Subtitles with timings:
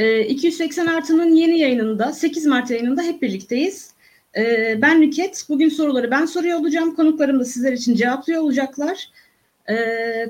[0.00, 3.90] E, 280 Artı'nın yeni yayınında, 8 Mart yayınında hep birlikteyiz.
[4.36, 5.44] E, ben Nüket.
[5.48, 6.94] Bugün soruları ben soruyor olacağım.
[6.94, 9.08] Konuklarım da sizler için cevaplıyor olacaklar.
[9.70, 9.76] E,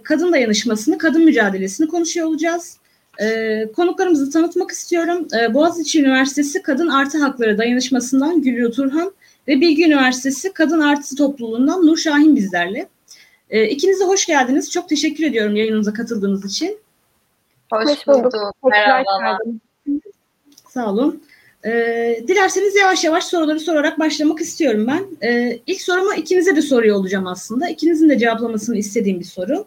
[0.05, 2.77] kadın dayanışmasını, kadın mücadelesini konuşuyor olacağız.
[3.21, 5.29] E, konuklarımızı tanıtmak istiyorum.
[5.41, 9.13] E, Boğaziçi Üniversitesi Kadın Artı Hakları Dayanışması'ndan Gülü Turhan
[9.49, 12.89] ve Bilgi Üniversitesi Kadın Artı Topluluğu'ndan Nur Şahin bizlerle.
[13.51, 14.71] E, ikinize hoş geldiniz.
[14.71, 16.79] Çok teşekkür ediyorum yayınımıza katıldığınız için.
[17.71, 18.33] Hoş, hoş bulduk.
[18.63, 18.75] bulduk.
[20.69, 21.23] Sağ olun.
[21.65, 25.29] Ee, dilerseniz yavaş yavaş soruları sorarak başlamak istiyorum ben.
[25.29, 27.69] Ee, ilk sorumu ikinize de soruyor olacağım aslında.
[27.69, 29.67] İkinizin de cevaplamasını istediğim bir soru.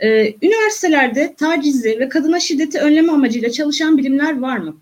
[0.00, 4.76] Ee, üniversitelerde tacizi ve kadına şiddeti önleme amacıyla çalışan bilimler var mı?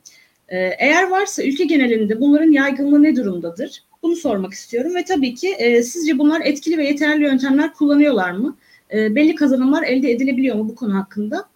[0.49, 3.83] Ee, eğer varsa ülke genelinde bunların yaygınlığı ne durumdadır?
[4.03, 8.57] Bunu sormak istiyorum ve tabii ki e, sizce bunlar etkili ve yeterli yöntemler kullanıyorlar mı?
[8.93, 11.52] E, belli kazanımlar elde edilebiliyor mu bu konu hakkında?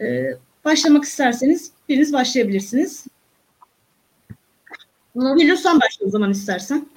[0.00, 3.06] E, başlamak isterseniz biriniz başlayabilirsiniz.
[5.14, 6.88] Gülür sen başla o zaman istersen.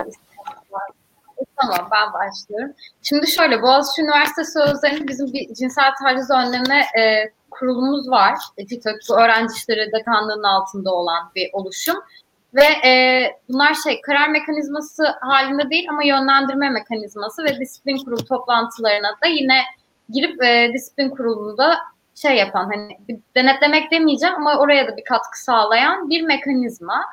[1.62, 2.76] Tamam ben başlıyorum.
[3.04, 8.38] Şimdi şöyle Boğaziçi Üniversitesi Sözleri'nin bizim bir cinsel taciz önleme e, kurulumuz var.
[8.58, 11.96] TİTÖK bu öğrenci işleri dekanlığının altında olan bir oluşum.
[12.54, 19.10] Ve e, bunlar şey karar mekanizması halinde değil ama yönlendirme mekanizması ve disiplin kurulu toplantılarına
[19.24, 19.62] da yine
[20.10, 21.78] girip e, disiplin kurulunda
[22.16, 22.98] şey yapan hani
[23.36, 27.06] denetlemek demeyeceğim ama oraya da bir katkı sağlayan bir mekanizma.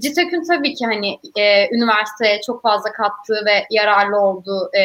[0.00, 4.84] CİTÖK'ün tabii ki hani e, üniversiteye çok fazla kattığı ve yararlı olduğu e,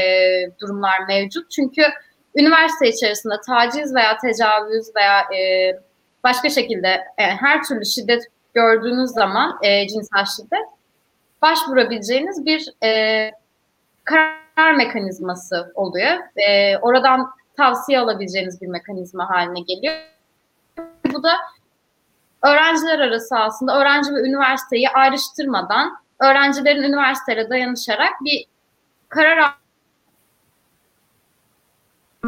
[0.61, 1.51] durumlar mevcut.
[1.51, 1.83] Çünkü
[2.35, 5.71] üniversite içerisinde taciz veya tecavüz veya e,
[6.23, 8.23] başka şekilde e, her türlü şiddet
[8.53, 10.67] gördüğünüz zaman e, cinsel şiddet
[11.41, 13.31] başvurabileceğiniz bir e,
[14.03, 16.13] karar mekanizması oluyor.
[16.47, 19.95] E, oradan tavsiye alabileceğiniz bir mekanizma haline geliyor.
[21.13, 21.31] Bu da
[22.43, 28.45] öğrenciler arası aslında öğrenci ve üniversiteyi ayrıştırmadan öğrencilerin üniversiteye dayanışarak bir
[29.09, 29.53] karar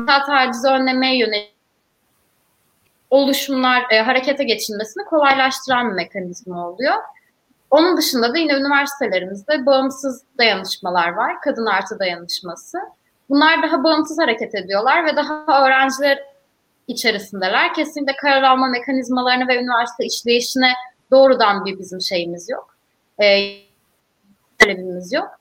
[0.07, 1.59] tacizi önlemeye yönelik
[3.09, 6.95] oluşumlar e, harekete geçilmesini kolaylaştıran bir mekanizma oluyor.
[7.71, 11.41] Onun dışında da yine üniversitelerimizde bağımsız dayanışmalar var.
[11.41, 12.77] Kadın artı dayanışması.
[13.29, 16.23] Bunlar daha bağımsız hareket ediyorlar ve daha öğrenciler
[16.87, 17.73] içerisindeler.
[17.73, 20.73] Kesinlikle karar alma mekanizmalarını ve üniversite işleyişine
[21.11, 22.75] doğrudan bir bizim şeyimiz yok.
[23.21, 23.69] Ee,
[25.11, 25.39] yok.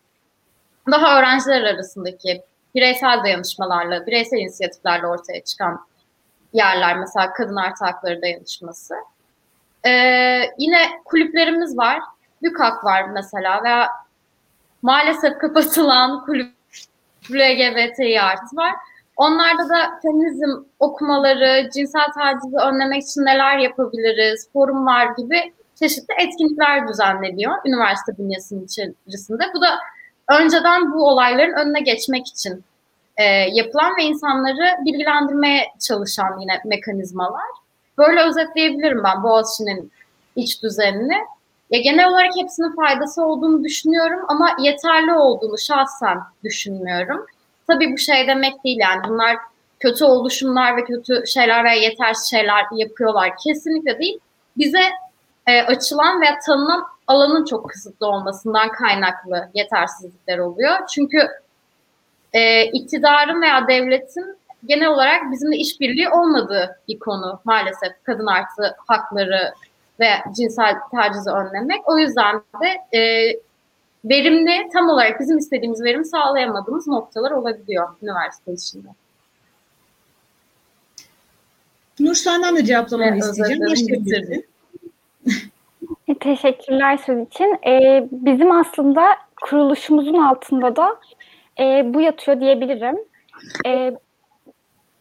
[0.90, 2.42] Daha öğrenciler arasındaki
[2.74, 5.86] bireysel dayanışmalarla, bireysel inisiyatiflerle ortaya çıkan
[6.52, 8.94] yerler mesela kadın artı hakları dayanışması.
[9.86, 9.90] Ee,
[10.58, 12.00] yine kulüplerimiz var.
[12.42, 13.88] BÜKAK var mesela veya
[14.82, 16.57] maalesef kapatılan kulüp
[17.36, 18.74] LGBTİ artı var.
[19.16, 27.52] Onlarda da feminizm okumaları, cinsel tacizi önlemek için neler yapabiliriz, forumlar gibi çeşitli etkinlikler düzenleniyor
[27.66, 29.44] üniversite bünyesinin içerisinde.
[29.54, 29.78] Bu da
[30.40, 32.64] önceden bu olayların önüne geçmek için
[33.16, 37.48] e, yapılan ve insanları bilgilendirmeye çalışan yine mekanizmalar.
[37.98, 39.92] Böyle özetleyebilirim ben Boğaziçi'nin
[40.36, 41.18] iç düzenini.
[41.70, 47.26] Ya genel olarak hepsinin faydası olduğunu düşünüyorum ama yeterli olduğunu şahsen düşünmüyorum.
[47.66, 49.36] Tabii bu şey demek değil yani bunlar
[49.80, 53.32] kötü oluşumlar ve kötü şeyler veya yetersiz şeyler yapıyorlar.
[53.44, 54.18] Kesinlikle değil.
[54.56, 54.82] Bize
[55.46, 60.76] e, açılan veya tanınan alanın çok kısıtlı olmasından kaynaklı yetersizlikler oluyor.
[60.94, 61.28] Çünkü
[62.32, 69.52] e, iktidarın veya devletin genel olarak bizimle işbirliği olmadığı bir konu maalesef kadın artı hakları
[70.00, 71.88] ve cinsel tacizi önlemek.
[71.88, 73.32] O yüzden de e,
[74.04, 78.88] verimli, tam olarak bizim istediğimiz verimi sağlayamadığımız noktalar olabiliyor üniversite içinde.
[82.00, 83.62] Nur senden de cevaplamanı evet, isteyeceğim.
[83.70, 84.44] Başlayabilirsin.
[86.20, 87.58] Teşekkürler söz için.
[87.66, 91.00] Ee, bizim aslında kuruluşumuzun altında da
[91.60, 92.96] e, bu yatıyor diyebilirim.
[93.66, 93.96] E,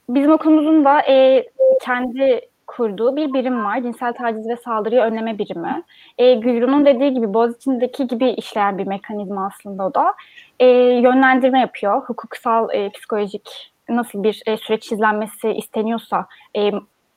[0.09, 1.47] bizim okulumuzun da e,
[1.81, 3.81] kendi kurduğu bir birim var.
[3.81, 5.83] Cinsel taciz ve saldırıyı önleme birimi.
[6.17, 10.13] E, Gülru'nun dediği gibi Boğaziçi'ndeki gibi işleyen bir mekanizma aslında o da.
[10.59, 10.67] E,
[11.01, 12.01] yönlendirme yapıyor.
[12.01, 16.25] Hukuksal, e, psikolojik nasıl bir e, süreç izlenmesi isteniyorsa
[16.55, 16.71] e,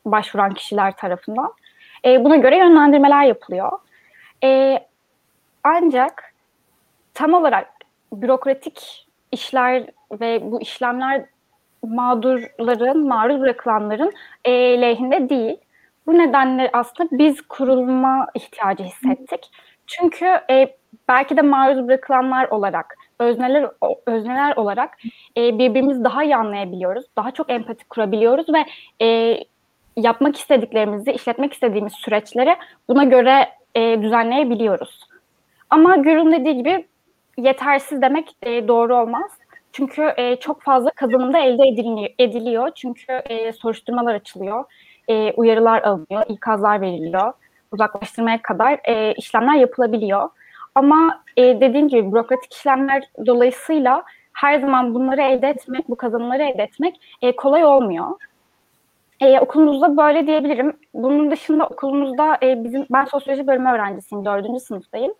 [0.04, 1.52] başvuran kişiler tarafından.
[2.04, 3.70] E, buna göre yönlendirmeler yapılıyor.
[4.44, 4.78] E,
[5.64, 6.34] ancak
[7.14, 7.68] tam olarak
[8.12, 11.24] bürokratik işler ve bu işlemler
[11.82, 14.12] mağdurların, maruz bırakılanların
[14.44, 15.56] e, lehinde değil.
[16.06, 19.50] Bu nedenle aslında biz kurulma ihtiyacı hissettik.
[19.86, 20.76] Çünkü e,
[21.08, 23.70] belki de maruz bırakılanlar olarak, özneler
[24.06, 24.98] özneler olarak
[25.36, 28.64] e, birbirimizi daha iyi anlayabiliyoruz, daha çok empati kurabiliyoruz ve
[29.06, 29.38] e,
[29.96, 32.56] yapmak istediklerimizi, işletmek istediğimiz süreçleri
[32.88, 35.00] buna göre e, düzenleyebiliyoruz.
[35.70, 36.86] Ama Gür'ün dediği gibi
[37.38, 39.30] yetersiz demek e, doğru olmaz.
[39.72, 42.10] Çünkü e, çok fazla kazanım da elde ediliyor.
[42.18, 42.70] ediliyor.
[42.74, 44.64] Çünkü e, soruşturmalar açılıyor,
[45.08, 47.32] e, uyarılar alınıyor, ikazlar veriliyor,
[47.72, 50.28] uzaklaştırmaya kadar e, işlemler yapılabiliyor.
[50.74, 56.62] Ama e, dediğim gibi bürokratik işlemler dolayısıyla her zaman bunları elde etmek, bu kazanımları elde
[56.62, 58.06] etmek e, kolay olmuyor.
[59.20, 60.76] E, okulumuzda böyle diyebilirim.
[60.94, 65.14] Bunun dışında okulumuzda e, bizim ben sosyoloji bölümü öğrencisiyim, dördüncü sınıftayım.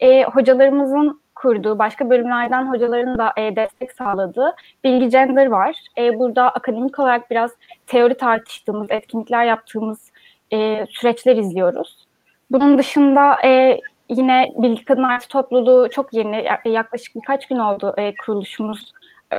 [0.00, 4.54] E, hocalarımızın kurduğu, başka bölümlerden hocaların da e, destek sağladığı
[4.84, 5.76] Bilgi Gender var.
[5.98, 7.50] E, burada akademik olarak biraz
[7.86, 10.12] teori tartıştığımız, etkinlikler yaptığımız
[10.52, 12.06] e, süreçler izliyoruz.
[12.50, 18.14] Bunun dışında e, yine Bilgi Kadın Artı Topluluğu çok yeni, yaklaşık birkaç gün oldu e,
[18.14, 18.92] kuruluşumuz
[19.32, 19.36] e,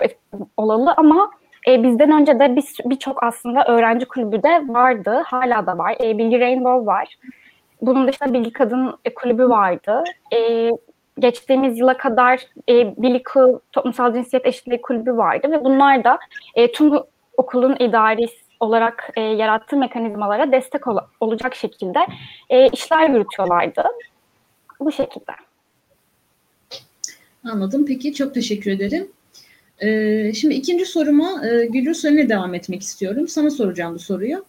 [0.57, 1.31] olalı ama
[1.67, 2.55] e, bizden önce de
[2.85, 5.95] birçok bir aslında öğrenci kulübü de vardı, hala da var.
[6.03, 7.15] E, Bilgi Rainbow var.
[7.81, 10.03] Bunun dışında Bilgi Kadın Kulübü vardı.
[10.33, 10.69] E,
[11.21, 13.23] geçtiğimiz yıla kadar e, Bilgi
[13.71, 16.19] Toplumsal Cinsiyet Eşitliği Kulübü vardı ve bunlar da
[16.55, 16.93] e, tüm
[17.37, 18.25] okulun idari
[18.59, 21.99] olarak e, yarattığı mekanizmalara destek ol- olacak şekilde
[22.49, 23.83] e, işler yürütüyorlardı.
[24.79, 25.31] Bu şekilde.
[27.51, 27.85] Anladım.
[27.87, 29.11] Peki çok teşekkür ederim.
[29.79, 33.27] Ee, şimdi ikinci soruma e, Gülür Sören'e devam etmek istiyorum.
[33.27, 34.45] Sana soracağım bu soruyu.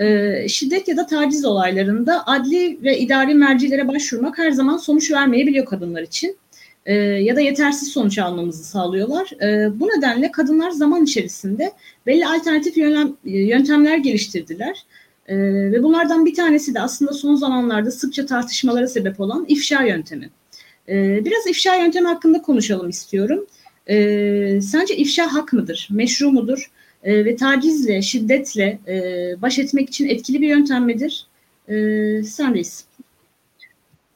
[0.00, 5.66] Ee, şiddet ya da taciz olaylarında adli ve idari mercilere başvurmak her zaman sonuç vermeyebiliyor
[5.66, 6.36] kadınlar için.
[6.86, 9.30] Ee, ya da yetersiz sonuç almamızı sağlıyorlar.
[9.42, 11.72] Ee, bu nedenle kadınlar zaman içerisinde
[12.06, 14.84] belli alternatif yöntem, yöntemler geliştirdiler.
[15.28, 20.30] Ve bunlardan bir tanesi de aslında son zamanlarda sıkça tartışmalara sebep olan ifşa yöntemi.
[21.24, 23.46] Biraz ifşa yöntemi hakkında konuşalım istiyorum.
[24.62, 26.70] Sence ifşa hak mıdır, meşru mudur?
[27.02, 28.94] E, ve tacizle, şiddetle e,
[29.42, 31.26] baş etmek için etkili bir yöntem midir?
[31.68, 31.74] E,
[32.22, 32.84] sendeyiz.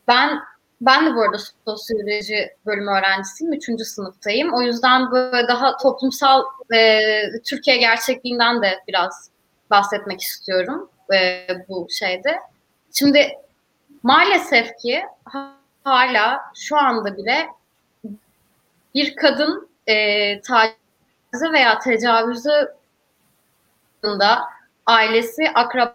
[0.09, 0.39] Ben
[0.81, 3.53] ben de bu arada sosyoloji bölümü öğrencisiyim.
[3.53, 4.55] Üçüncü sınıftayım.
[4.55, 6.43] O yüzden böyle daha toplumsal
[6.75, 7.01] e,
[7.45, 9.31] Türkiye gerçekliğinden de biraz
[9.71, 12.39] bahsetmek istiyorum e, bu şeyde.
[12.93, 13.29] Şimdi
[14.03, 15.03] maalesef ki
[15.85, 17.47] hala şu anda bile
[18.95, 20.84] bir kadın e, taciz
[21.35, 22.75] tacize veya tecavüzü
[24.87, 25.95] ailesi, akraba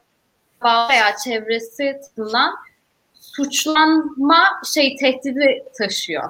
[0.90, 2.56] veya çevresi tarafından
[3.14, 6.30] suçlanma şey tehdidi taşıyor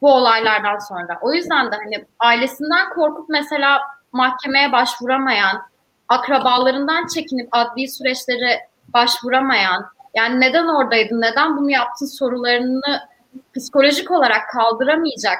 [0.00, 1.18] bu olaylardan sonra.
[1.20, 3.80] O yüzden de hani ailesinden korkup mesela
[4.12, 5.62] mahkemeye başvuramayan,
[6.08, 13.08] akrabalarından çekinip adli süreçlere başvuramayan, yani neden oradaydın, neden bunu yaptın sorularını
[13.56, 15.38] psikolojik olarak kaldıramayacak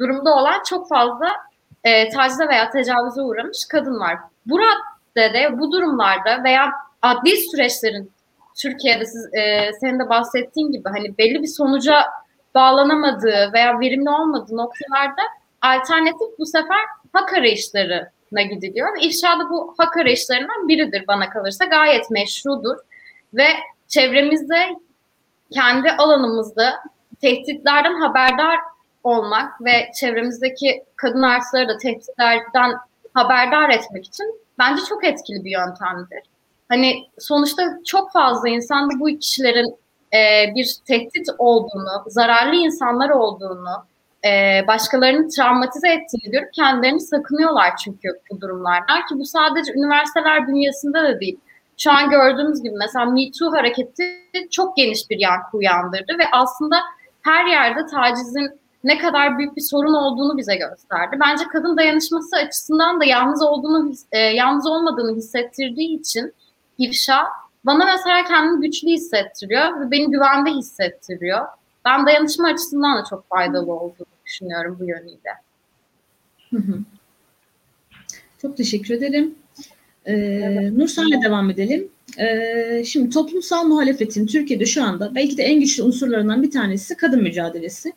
[0.00, 1.28] durumda olan çok fazla
[1.84, 4.18] e, tacize veya tecavüze uğramış kadın var.
[4.46, 8.12] Bu raddede, bu durumlarda veya adli süreçlerin
[8.62, 12.04] Türkiye'de siz, e, senin de bahsettiğin gibi hani belli bir sonuca
[12.54, 15.22] bağlanamadığı veya verimli olmadığı noktalarda
[15.62, 16.80] alternatif bu sefer
[17.12, 18.88] hak arayışlarına gidiliyor.
[19.00, 21.64] İfşa bu hak arayışlarından biridir bana kalırsa.
[21.64, 22.76] Gayet meşrudur.
[23.34, 23.46] Ve
[23.88, 24.76] çevremizde,
[25.52, 26.82] kendi alanımızda
[27.20, 28.58] tehditlerden haberdar
[29.02, 32.72] olmak ve çevremizdeki kadın artıları da tehditlerden
[33.14, 36.22] haberdar etmek için bence çok etkili bir yöntemdir.
[36.68, 39.76] Hani sonuçta çok fazla insan bu kişilerin
[40.14, 43.86] e, bir tehdit olduğunu, zararlı insanlar olduğunu,
[44.24, 51.02] e, başkalarını travmatize ettiğini görüp kendilerini sakınıyorlar çünkü bu durumlardan ki bu sadece üniversiteler bünyesinde
[51.02, 51.40] de değil.
[51.78, 54.04] Şu an gördüğümüz gibi mesela Me Too hareketi
[54.50, 56.76] çok geniş bir yankı uyandırdı ve aslında
[57.22, 61.16] her yerde tacizin ne kadar büyük bir sorun olduğunu bize gösterdi.
[61.20, 66.32] Bence kadın dayanışması açısından da yalnız olduğunu, e, yalnız olmadığını hissettirdiği için
[66.78, 67.24] ifşa
[67.64, 71.46] bana mesela kendimi güçlü hissettiriyor ve beni güvende hissettiriyor.
[71.84, 75.32] Ben dayanışma açısından da çok faydalı olduğunu düşünüyorum bu yönüyle.
[78.42, 79.34] Çok teşekkür ederim.
[80.06, 80.72] Ee, evet.
[80.72, 81.88] Nursel'le devam edelim.
[82.18, 87.22] Ee, şimdi toplumsal muhalefetin Türkiye'de şu anda belki de en güçlü unsurlarından bir tanesi kadın
[87.22, 87.92] mücadelesi.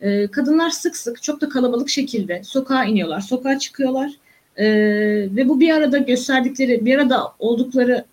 [0.00, 4.10] E, kadınlar sık sık çok da kalabalık şekilde sokağa iniyorlar, sokağa çıkıyorlar
[4.56, 4.66] e,
[5.36, 8.04] ve bu bir arada gösterdikleri, bir arada oldukları,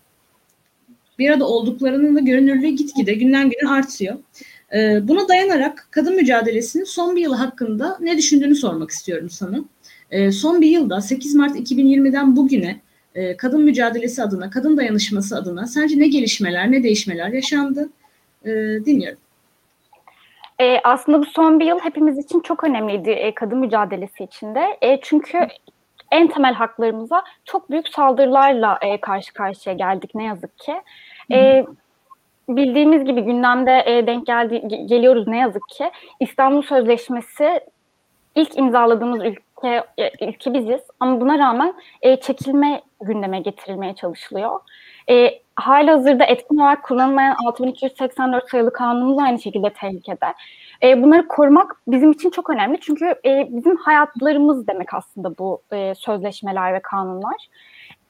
[1.18, 4.16] bir arada olduklarının da görünürlüğü gitgide günden güne artıyor.
[4.74, 9.64] E, buna dayanarak kadın mücadelesinin son bir yıl hakkında ne düşündüğünü sormak istiyorum sana.
[10.10, 12.80] E, son bir yılda 8 Mart 2020'den bugüne
[13.14, 17.88] e, kadın mücadelesi adına, kadın dayanışması adına sence ne gelişmeler, ne değişmeler yaşandı?
[18.44, 18.50] E,
[18.86, 19.18] dinliyorum.
[20.60, 24.78] E, aslında bu son bir yıl hepimiz için çok önemliydi e, kadın mücadelesi içinde.
[24.80, 25.38] E, çünkü
[26.10, 30.82] en temel haklarımıza çok büyük saldırılarla e, karşı karşıya geldik ne yazık ki.
[31.32, 31.66] E,
[32.48, 35.90] bildiğimiz gibi gündemde e, denk geldi, geliyoruz ne yazık ki.
[36.20, 37.60] İstanbul Sözleşmesi
[38.34, 44.60] ilk imzaladığımız ülke, e, ülke biziz ama buna rağmen e, çekilme gündeme getirilmeye çalışılıyor.
[45.10, 50.34] E, hala hazırda etkin olarak kullanılmayan 6284 sayılı kanunumuz aynı şekilde tehlikede.
[50.82, 55.94] E, bunları korumak bizim için çok önemli çünkü e, bizim hayatlarımız demek aslında bu e,
[55.94, 57.46] sözleşmeler ve kanunlar.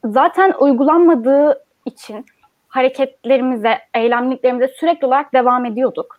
[0.05, 2.27] Zaten uygulanmadığı için
[2.69, 6.19] hareketlerimize, eylemliklerimize sürekli olarak devam ediyorduk.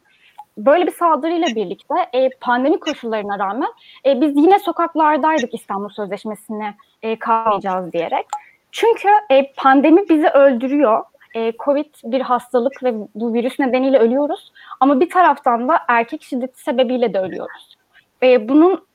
[0.57, 3.69] Böyle bir saldırıyla birlikte e, pandemi koşullarına rağmen
[4.05, 8.25] e, biz yine sokaklardaydık İstanbul Sözleşmesi'ne e, kalmayacağız diyerek.
[8.71, 11.03] Çünkü e, pandemi bizi öldürüyor.
[11.36, 14.51] E, Covid bir hastalık ve bu virüs nedeniyle ölüyoruz.
[14.79, 17.77] Ama bir taraftan da erkek şiddeti sebebiyle de ölüyoruz.
[18.24, 18.86] E, bunun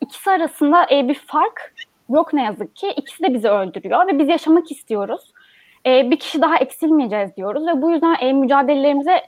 [0.00, 1.74] ikisi arasında e, bir fark
[2.10, 2.88] yok ne yazık ki.
[2.96, 5.32] İkisi de bizi öldürüyor ve biz yaşamak istiyoruz.
[5.86, 9.22] E, bir kişi daha eksilmeyeceğiz diyoruz ve bu yüzden e, mücadelelerimize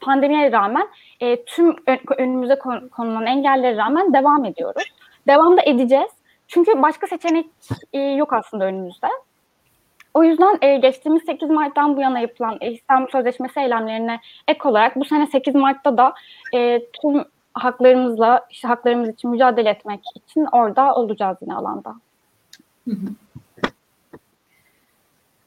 [0.00, 0.88] pandemiye rağmen
[1.20, 1.76] e, tüm
[2.18, 2.58] önümüze
[2.92, 4.92] konulan engellere rağmen devam ediyoruz.
[5.28, 6.10] Devam da edeceğiz.
[6.48, 7.46] Çünkü başka seçenek
[7.92, 9.06] e, yok aslında önümüzde.
[10.14, 14.96] O yüzden e, geçtiğimiz 8 Mart'tan bu yana yapılan e, İstanbul Sözleşmesi eylemlerine ek olarak
[14.96, 16.14] bu sene 8 Mart'ta da
[16.54, 17.24] e, tüm
[17.54, 21.94] haklarımızla, işte haklarımız için mücadele etmek için orada olacağız yine alanda.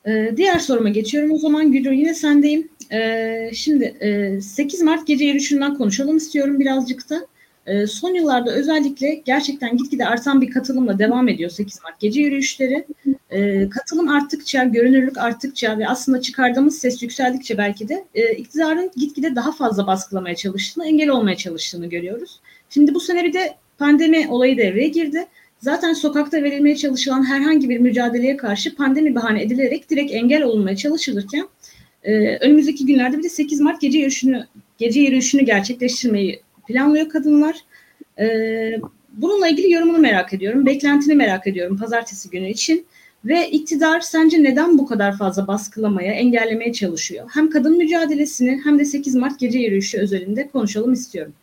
[0.08, 2.70] Ee, diğer soruma geçiyorum o zaman Gülür yine sendeyim.
[2.91, 7.27] Ee, şimdi e, 8 Mart gece yürüyüşünden konuşalım istiyorum birazcık da.
[7.65, 12.86] E, son yıllarda özellikle gerçekten gitgide artan bir katılımla devam ediyor 8 Mart gece yürüyüşleri.
[13.33, 19.35] E, katılım arttıkça, görünürlük arttıkça ve aslında çıkardığımız ses yükseldikçe belki de e, iktidarın gitgide
[19.35, 22.39] daha fazla baskılamaya çalıştığını, engel olmaya çalıştığını görüyoruz.
[22.69, 25.25] Şimdi bu sene bir de pandemi olayı devreye girdi.
[25.59, 31.47] Zaten sokakta verilmeye çalışılan herhangi bir mücadeleye karşı pandemi bahane edilerek direkt engel olunmaya çalışılırken
[32.03, 34.47] e, önümüzdeki günlerde bir de 8 Mart gece yürüyüşünü
[34.77, 37.55] gece yürüyüşünü gerçekleştirmeyi planlıyor kadınlar.
[38.19, 38.79] Ee,
[39.13, 40.65] bununla ilgili yorumunu merak ediyorum.
[40.65, 42.85] Beklentini merak ediyorum pazartesi günü için.
[43.25, 47.30] Ve iktidar sence neden bu kadar fazla baskılamaya, engellemeye çalışıyor?
[47.34, 51.34] Hem kadın mücadelesini hem de 8 Mart gece yürüyüşü özelinde konuşalım istiyorum.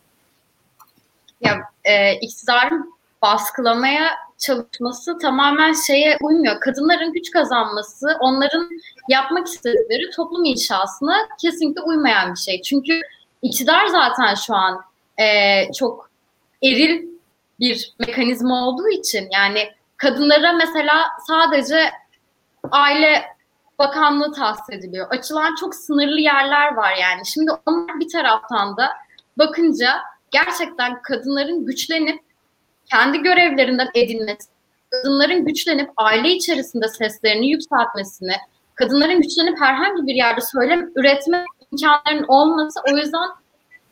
[1.41, 6.59] Ya e, iktidarın baskılamaya çalışması tamamen şeye uymuyor.
[6.59, 8.69] Kadınların güç kazanması, onların
[9.09, 12.61] yapmak istedikleri toplum inşasına kesinlikle uymayan bir şey.
[12.61, 13.01] Çünkü
[13.41, 14.81] iktidar zaten şu an
[15.19, 15.25] e,
[15.73, 16.09] çok
[16.63, 17.07] eril
[17.59, 19.69] bir mekanizma olduğu için yani
[20.01, 21.91] kadınlara mesela sadece
[22.71, 23.23] aile
[23.79, 25.07] bakanlığı tahsis ediliyor.
[25.09, 27.25] Açılan çok sınırlı yerler var yani.
[27.25, 28.89] Şimdi onlar bir taraftan da
[29.37, 32.19] bakınca gerçekten kadınların güçlenip
[32.85, 34.49] kendi görevlerinden edinmesi,
[34.91, 38.35] kadınların güçlenip aile içerisinde seslerini yükseltmesini,
[38.75, 43.29] kadınların güçlenip herhangi bir yerde söylem üretme imkanlarının olması o yüzden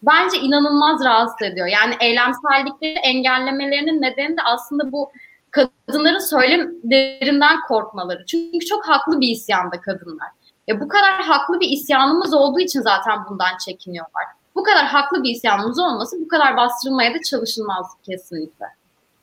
[0.03, 1.67] bence inanılmaz rahatsız ediyor.
[1.67, 5.11] Yani eylemsellikleri engellemelerinin nedeni de aslında bu
[5.87, 8.25] kadınların söylemlerinden korkmaları.
[8.25, 10.27] Çünkü çok haklı bir isyanda kadınlar.
[10.67, 14.23] Ya bu kadar haklı bir isyanımız olduğu için zaten bundan çekiniyorlar.
[14.55, 18.65] Bu kadar haklı bir isyanımız olması bu kadar bastırılmaya da çalışılmaz kesinlikle.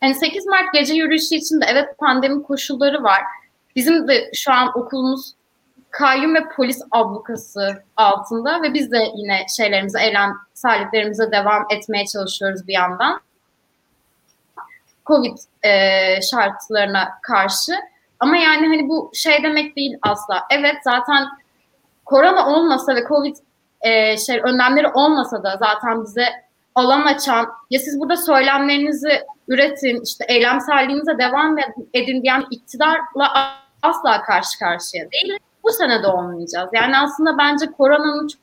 [0.01, 3.23] Hani 8 Mart gece yürüyüşü için de evet pandemi koşulları var.
[3.77, 5.35] Bizim de şu an okulumuz
[5.91, 12.73] kayyum ve polis ablukası altında ve biz de yine şeylerimize, eylemselliklerimize devam etmeye çalışıyoruz bir
[12.73, 13.21] yandan.
[15.07, 15.71] Covid e,
[16.23, 17.73] şartlarına karşı.
[18.21, 20.43] Ama yani hani bu şey demek değil asla.
[20.51, 21.27] Evet zaten
[22.05, 23.37] korona olmasa ve Covid
[23.81, 26.27] e, şey önlemleri olmasa da zaten bize
[26.75, 31.59] alan açan ya siz burada söylemlerinizi üretin, işte eylemselliğinize devam
[31.95, 36.71] edin diyen iktidarla asla karşı karşıya değil bu sene de olmayacağız.
[36.73, 38.41] Yani aslında bence koronanın çok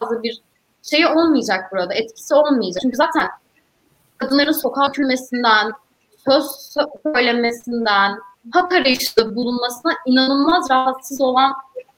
[0.00, 0.40] fazla bir
[0.82, 2.82] şeyi olmayacak burada, etkisi olmayacak.
[2.82, 3.28] Çünkü zaten
[4.22, 5.72] kadınların sokağa dökülmesinden,
[6.28, 6.44] söz
[7.02, 8.18] söylemesinden,
[8.52, 11.52] hak arayışında bulunmasına inanılmaz rahatsız olan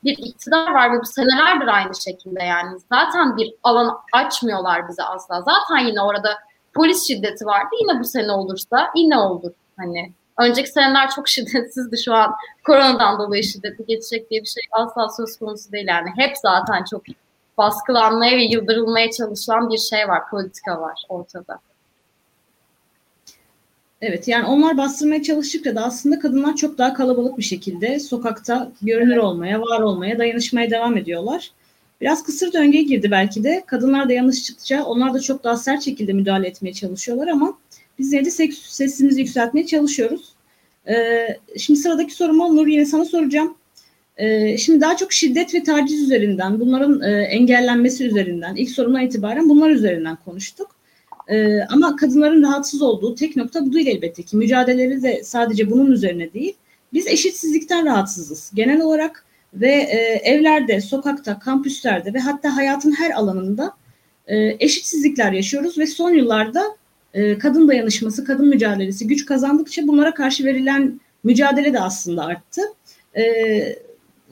[0.04, 2.78] bir iktidar var ve bu senelerdir aynı şekilde yani.
[2.92, 5.42] Zaten bir alan açmıyorlar bize asla.
[5.42, 6.38] Zaten yine orada
[6.74, 7.68] polis şiddeti vardı.
[7.80, 9.52] Yine bu sene olursa yine olur.
[9.76, 12.34] Hani Önceki seneler çok şiddetsizdi şu an.
[12.66, 16.10] Koronadan dolayı şiddetli geçecek diye bir şey asla söz konusu değil yani.
[16.16, 17.02] Hep zaten çok
[17.58, 21.58] baskılanmaya ve yıldırılmaya çalışılan bir şey var, politika var ortada.
[24.06, 29.16] Evet yani onlar bastırmaya çalıştıkça da aslında kadınlar çok daha kalabalık bir şekilde sokakta görünür
[29.16, 31.50] olmaya, var olmaya, dayanışmaya devam ediyorlar.
[32.00, 33.62] Biraz kısır döngüye girdi belki de.
[33.66, 37.58] Kadınlar dayanıştıkça onlar da çok daha sert şekilde müdahale etmeye çalışıyorlar ama
[37.98, 40.32] biz yine de sesimizi yükseltmeye çalışıyoruz.
[40.88, 41.26] E,
[41.58, 43.56] şimdi sıradaki sorumu Nur yine sana soracağım.
[44.16, 49.48] E, şimdi daha çok şiddet ve taciz üzerinden, bunların e, engellenmesi üzerinden, ilk sorumdan itibaren
[49.48, 50.73] bunlar üzerinden konuştuk.
[51.28, 54.36] E, ama kadınların rahatsız olduğu tek nokta bu değil elbette ki.
[54.36, 56.56] Mücadeleleri de sadece bunun üzerine değil.
[56.92, 58.52] Biz eşitsizlikten rahatsızız.
[58.54, 63.72] Genel olarak ve e, evlerde, sokakta, kampüslerde ve hatta hayatın her alanında
[64.26, 66.62] e, eşitsizlikler yaşıyoruz ve son yıllarda
[67.14, 72.62] e, kadın dayanışması, kadın mücadelesi güç kazandıkça bunlara karşı verilen mücadele de aslında arttı.
[73.16, 73.24] E,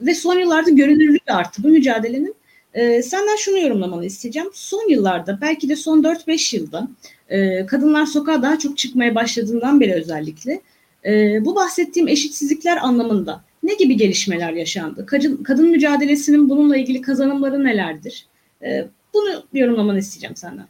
[0.01, 2.35] ve son yıllarda görünürlüğü de arttı bu mücadelenin.
[2.73, 4.49] E, senden şunu yorumlamanı isteyeceğim.
[4.53, 6.87] Son yıllarda belki de son 4-5 yılda
[7.29, 10.61] e, kadınlar sokağa daha çok çıkmaya başladığından beri özellikle
[11.05, 15.05] e, bu bahsettiğim eşitsizlikler anlamında ne gibi gelişmeler yaşandı?
[15.05, 18.27] Kadın, kadın mücadelesinin bununla ilgili kazanımları nelerdir?
[18.61, 20.65] E, bunu yorumlamanı isteyeceğim senden.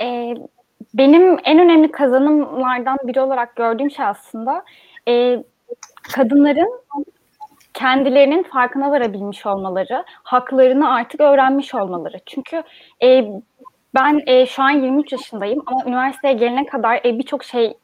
[0.00, 0.34] E,
[0.94, 4.64] benim en önemli kazanımlardan biri olarak gördüğüm şey aslında
[5.08, 5.44] e,
[6.02, 6.80] kadınların
[7.78, 12.16] kendilerinin farkına varabilmiş olmaları, haklarını artık öğrenmiş olmaları.
[12.26, 12.62] Çünkü
[13.02, 13.24] e,
[13.94, 17.74] ben e, şu an 23 yaşındayım ama üniversiteye gelene kadar e, birçok şeyi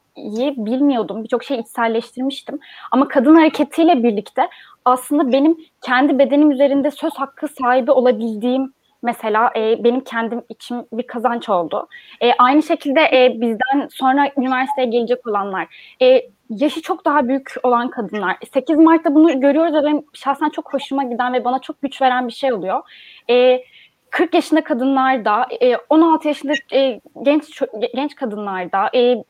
[0.56, 2.58] bilmiyordum, birçok şeyi içselleştirmiştim.
[2.90, 4.48] Ama kadın hareketiyle birlikte
[4.84, 8.72] aslında benim kendi bedenim üzerinde söz hakkı sahibi olabildiğim
[9.02, 11.88] mesela e, benim kendim için bir kazanç oldu.
[12.20, 15.66] E, aynı şekilde e, bizden sonra üniversiteye gelecek olanlar,
[16.02, 16.22] e,
[16.56, 18.36] yaşı çok daha büyük olan kadınlar.
[18.52, 22.28] 8 Mart'ta bunu görüyoruz ve benim şahsen çok hoşuma giden ve bana çok güç veren
[22.28, 22.82] bir şey oluyor.
[23.30, 23.64] E,
[24.10, 27.62] 40 yaşında kadınlarda, e, 16 yaşında e, genç
[27.94, 29.24] genç kadınlarda, e,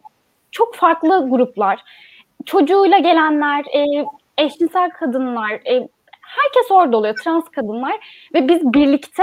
[0.50, 1.80] çok farklı gruplar,
[2.44, 4.04] çocuğuyla gelenler, e,
[4.38, 5.88] eşcinsel kadınlar, e,
[6.20, 9.22] herkes orada oluyor, trans kadınlar ve biz birlikte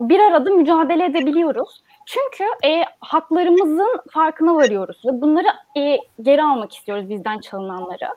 [0.00, 1.82] bir arada mücadele edebiliyoruz.
[2.12, 5.46] Çünkü e, haklarımızın farkına varıyoruz ve bunları
[5.78, 8.08] e, geri almak istiyoruz bizden çalınanları.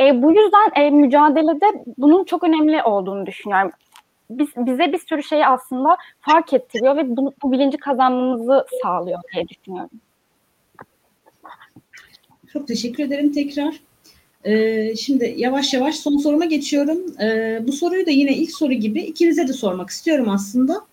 [0.00, 3.70] E, bu yüzden e, mücadelede bunun çok önemli olduğunu düşünüyorum.
[4.30, 9.48] Biz, bize bir sürü şeyi aslında fark ettiriyor ve bu, bu bilinci kazanmamızı sağlıyor diye
[9.48, 9.90] düşünüyorum.
[12.52, 13.74] Çok teşekkür ederim tekrar.
[14.44, 16.98] Ee, şimdi yavaş yavaş son soruma geçiyorum.
[17.20, 20.87] Ee, bu soruyu da yine ilk soru gibi ikinize de sormak istiyorum aslında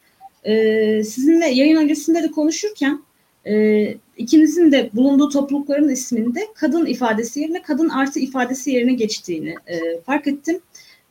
[0.46, 3.02] e, sizinle yayın öncesinde de konuşurken
[3.48, 3.86] e,
[4.18, 10.28] ikinizin de bulunduğu toplulukların isminde kadın ifadesi yerine kadın artı ifadesi yerine geçtiğini e, fark
[10.28, 10.60] ettim.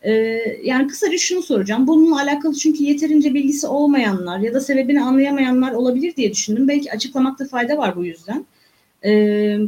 [0.03, 0.12] E,
[0.64, 1.87] yani kısaca şunu soracağım.
[1.87, 6.68] Bununla alakalı çünkü yeterince bilgisi olmayanlar ya da sebebini anlayamayanlar olabilir diye düşündüm.
[6.68, 8.47] Belki açıklamakta fayda var bu yüzden.
[9.05, 9.11] E,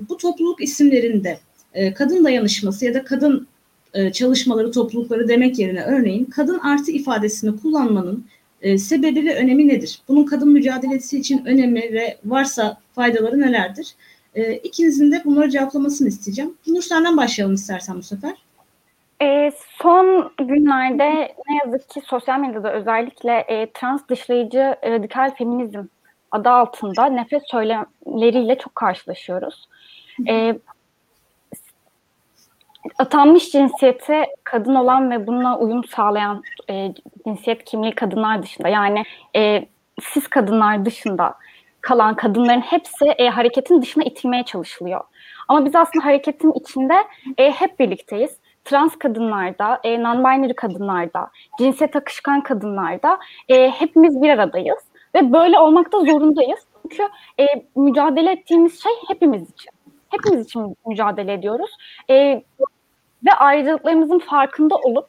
[0.09, 1.38] bu topluluk isimlerinde
[1.74, 3.46] e, kadın dayanışması ya da kadın
[3.94, 8.24] e, çalışmaları toplulukları demek yerine örneğin kadın artı ifadesini kullanmanın
[8.66, 10.00] e, sebebi ve önemi nedir?
[10.09, 13.94] Bunun kadın mücadelesi için önemi ve varsa faydaları nelerdir?
[14.35, 16.55] E, ikinizin de bunları cevaplamasını isteyeceğim.
[16.66, 18.35] Nur senden başlayalım istersen bu sefer.
[19.22, 19.52] E,
[19.83, 25.83] son günlerde ne yazık ki sosyal medyada özellikle e, trans dışlayıcı radikal feminizm
[26.31, 29.68] adı altında nefret söylemleriyle çok karşılaşıyoruz.
[30.29, 30.59] E,
[32.99, 36.94] atanmış cinsiyete kadın olan ve bununla uyum sağlayan e,
[37.27, 39.03] cinsiyet kimliği kadınlar dışında yani
[39.37, 39.66] e,
[40.03, 41.35] siz kadınlar dışında
[41.81, 45.01] kalan kadınların hepsi e, hareketin dışına itilmeye çalışılıyor.
[45.49, 46.94] Ama biz aslında hareketin içinde
[47.38, 48.37] e, hep birlikteyiz.
[48.64, 53.18] Trans kadınlarda, e, non-binary kadınlarda, cinsiyet akışkan kadınlarda
[53.49, 54.79] e, hepimiz bir aradayız.
[55.14, 56.61] Ve böyle olmakta zorundayız.
[56.83, 57.03] Çünkü
[57.40, 57.44] e,
[57.77, 59.70] mücadele ettiğimiz şey hepimiz için.
[60.09, 61.70] Hepimiz için mücadele ediyoruz.
[62.11, 62.42] E,
[63.26, 65.09] ve ayrıcalıklarımızın farkında olup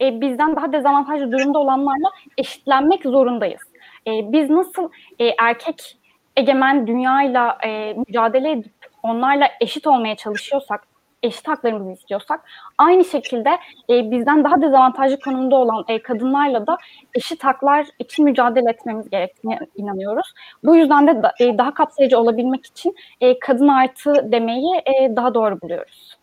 [0.00, 3.60] e, bizden daha dezavantajlı durumda olanlarla eşitlenmek zorundayız.
[4.06, 5.98] E, biz nasıl e, erkek
[6.36, 10.86] egemen dünyayla e, mücadele edip onlarla eşit olmaya çalışıyorsak,
[11.22, 12.44] eşit haklarımızı istiyorsak,
[12.78, 13.50] aynı şekilde
[13.90, 16.78] e, bizden daha dezavantajlı konumda olan e, kadınlarla da
[17.14, 20.32] eşit haklar için mücadele etmemiz gerektiğine inanıyoruz.
[20.64, 25.34] Bu yüzden de da, e, daha kapsayıcı olabilmek için e, kadın artı demeyi e, daha
[25.34, 26.17] doğru buluyoruz.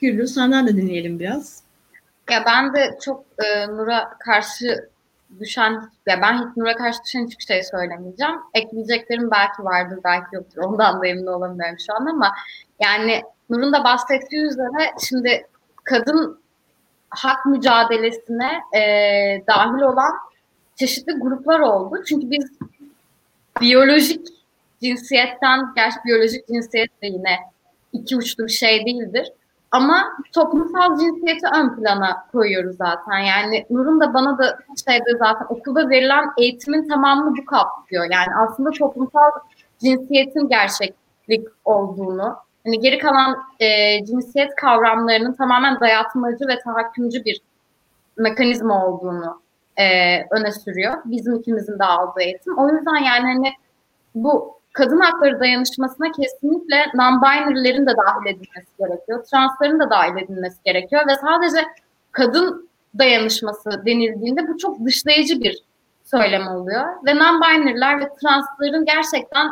[0.00, 1.62] Güllü senden de dinleyelim biraz.
[2.30, 4.88] Ya ben de çok e, Nur'a karşı
[5.40, 8.34] düşen, ya ben hiç Nur'a karşı düşen hiçbir şey söylemeyeceğim.
[8.54, 10.62] Ekleyeceklerim belki vardır, belki yoktur.
[10.62, 12.34] Ondan da emin olamıyorum şu an ama
[12.80, 15.46] yani Nur'un da bahsettiği üzere şimdi
[15.84, 16.40] kadın
[17.08, 18.80] hak mücadelesine e,
[19.46, 20.12] dahil olan
[20.76, 22.02] çeşitli gruplar oldu.
[22.08, 22.52] Çünkü biz
[23.60, 24.28] biyolojik
[24.82, 27.38] cinsiyetten, gerçi biyolojik cinsiyet de yine
[27.92, 29.32] iki uçlu bir şey değildir
[29.74, 33.18] ama toplumsal cinsiyeti ön plana koyuyoruz zaten.
[33.18, 34.58] Yani Nur'un da bana da
[34.88, 38.04] şeyde zaten okulda verilen eğitimin tamamını bu kapsıyor.
[38.12, 39.30] Yani aslında toplumsal
[39.78, 47.40] cinsiyetin gerçeklik olduğunu hani geri kalan e, cinsiyet kavramlarının tamamen dayatmacı ve tahakkümcü bir
[48.16, 49.42] mekanizma olduğunu
[49.76, 49.84] e,
[50.30, 50.94] öne sürüyor.
[51.04, 52.58] Bizim ikimizin de aldığı eğitim.
[52.58, 53.52] O yüzden yani hani
[54.14, 59.24] bu kadın hakları dayanışmasına kesinlikle non-binary'lerin de dahil edilmesi gerekiyor.
[59.24, 61.66] Transların da dahil edilmesi gerekiyor ve sadece
[62.12, 65.64] kadın dayanışması denildiğinde bu çok dışlayıcı bir
[66.04, 66.84] söylem oluyor.
[67.06, 69.50] Ve non-binary'ler ve transların gerçekten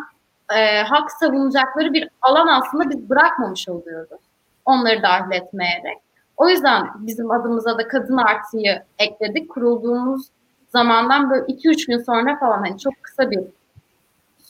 [0.56, 4.20] e, hak savunacakları bir alan aslında biz bırakmamış oluyoruz.
[4.64, 5.98] Onları dahil etmeyerek.
[6.36, 9.50] O yüzden bizim adımıza da kadın artıyı ekledik.
[9.50, 10.28] Kurulduğumuz
[10.68, 13.40] zamandan böyle 2-3 gün sonra falan hani çok kısa bir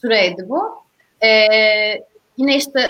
[0.02, 0.82] süreydi bu.
[1.24, 1.28] Ee,
[2.36, 2.88] yine işte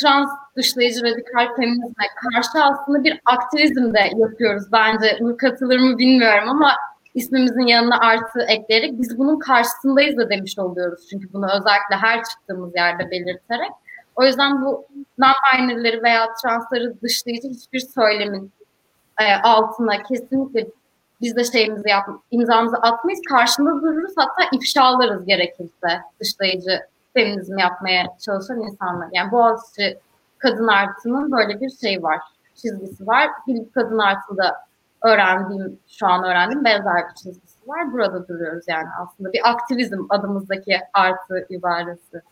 [0.00, 5.18] trans dışlayıcı radikal feminizme karşı aslında bir aktivizm de yapıyoruz bence.
[5.20, 6.76] Bu katılır mı bilmiyorum ama
[7.14, 11.06] ismimizin yanına artı ekleyerek biz bunun karşısındayız da demiş oluyoruz.
[11.10, 13.70] Çünkü bunu özellikle her çıktığımız yerde belirterek.
[14.16, 14.86] O yüzden bu
[15.18, 18.52] non-binary'leri veya transları dışlayıcı hiçbir söylemin
[19.20, 20.66] e, altına kesinlikle
[21.22, 23.20] biz de şeyimizi yap, imzamızı atmayız.
[23.28, 26.80] Karşında dururuz hatta ifşalarız gerekirse dışlayıcı
[27.14, 29.08] feminizm yapmaya çalışan insanlar.
[29.12, 29.98] Yani Boğaziçi
[30.38, 32.18] kadın artıının böyle bir şey var,
[32.54, 33.30] çizgisi var.
[33.46, 34.56] Bilip kadın artıda
[35.02, 37.92] öğrendiğim, şu an öğrendiğim benzer bir çizgisi var.
[37.92, 39.32] Burada duruyoruz yani aslında.
[39.32, 42.22] Bir aktivizm adımızdaki artı ibaresi.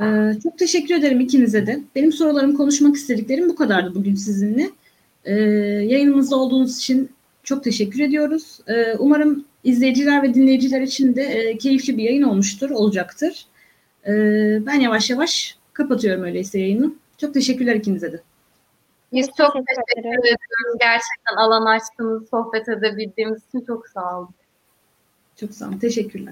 [0.00, 1.80] Ee, çok teşekkür ederim ikinize de.
[1.94, 4.70] Benim sorularım, konuşmak istediklerim bu kadardı bugün sizinle.
[5.24, 7.10] Ee, yayınımızda olduğunuz için
[7.42, 8.60] çok teşekkür ediyoruz.
[8.68, 13.46] Ee, umarım izleyiciler ve dinleyiciler için de e, keyifli bir yayın olmuştur, olacaktır.
[14.06, 16.92] Ee, ben yavaş yavaş kapatıyorum öyleyse yayını.
[17.18, 18.20] Çok teşekkürler ikinize de.
[19.12, 20.40] Biz çok teşekkür ediyoruz.
[20.80, 24.28] Gerçekten alan açtığınız, sohbet edebildiğimiz için çok sağ olun.
[25.36, 25.78] Çok sağ olun.
[25.78, 26.30] Teşekkürler.